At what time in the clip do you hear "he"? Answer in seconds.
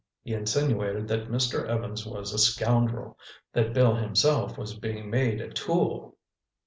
0.23-0.33